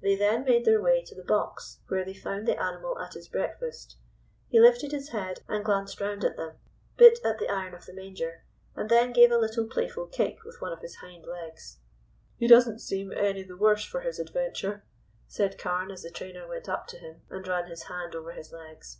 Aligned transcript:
They 0.00 0.14
then 0.14 0.44
made 0.44 0.64
their 0.64 0.80
way 0.80 1.02
to 1.02 1.16
the 1.16 1.24
box, 1.24 1.80
where 1.88 2.04
they 2.04 2.14
found 2.14 2.46
the 2.46 2.62
animal 2.62 2.96
at 3.00 3.14
his 3.14 3.26
breakfast. 3.26 3.96
He 4.46 4.60
lifted 4.60 4.92
his 4.92 5.08
head 5.08 5.42
and 5.48 5.64
glanced 5.64 6.00
round 6.00 6.22
at 6.24 6.36
them, 6.36 6.58
bit 6.96 7.18
at 7.24 7.40
the 7.40 7.48
iron 7.48 7.74
of 7.74 7.84
the 7.84 7.92
manger, 7.92 8.44
and 8.76 8.88
then 8.88 9.12
gave 9.12 9.32
a 9.32 9.36
little 9.36 9.66
playful 9.66 10.06
kick 10.06 10.44
with 10.44 10.60
one 10.60 10.72
of 10.72 10.78
his 10.78 10.94
hind 11.02 11.26
legs. 11.26 11.78
"He 12.36 12.46
doesn't 12.46 12.78
seem 12.78 13.10
any 13.10 13.42
the 13.42 13.56
worse 13.56 13.84
for 13.84 14.02
his 14.02 14.20
adventure," 14.20 14.84
said 15.26 15.58
Carne, 15.58 15.90
as 15.90 16.02
the 16.04 16.10
trainer 16.12 16.46
went 16.46 16.68
up 16.68 16.86
to 16.86 16.96
him 16.98 17.22
and 17.28 17.44
ran 17.48 17.66
his 17.66 17.88
hand 17.88 18.14
over 18.14 18.30
his 18.34 18.52
legs. 18.52 18.98